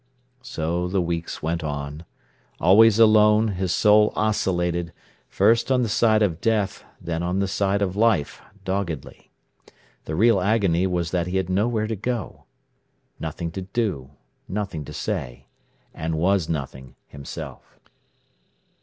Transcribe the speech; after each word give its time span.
So 0.41 0.87
the 0.87 0.99
weeks 0.99 1.43
went 1.43 1.63
on. 1.63 2.05
Always 2.59 2.97
alone, 2.97 3.49
his 3.49 3.71
soul 3.71 4.11
oscillated, 4.15 4.93
first 5.29 5.71
on 5.71 5.83
the 5.83 5.89
side 5.89 6.23
of 6.23 6.41
death, 6.41 6.83
then 6.99 7.21
on 7.21 7.37
the 7.37 7.47
side 7.47 7.83
of 7.83 7.95
life, 7.95 8.41
doggedly. 8.65 9.29
The 10.05 10.15
real 10.15 10.41
agony 10.41 10.87
was 10.87 11.11
that 11.11 11.27
he 11.27 11.37
had 11.37 11.51
nowhere 11.51 11.85
to 11.85 11.95
go, 11.95 12.45
nothing 13.19 13.51
to 13.51 13.61
do, 13.61 14.09
nothing 14.47 14.85
to 14.85 14.91
say, 14.93 15.45
and 15.93 16.15
was 16.17 16.49
nothing 16.49 16.95
himself. 17.05 17.77